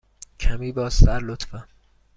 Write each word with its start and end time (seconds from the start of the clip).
کمی 0.39 0.71
بازتر، 0.71 1.19
لطفاً. 1.19 1.67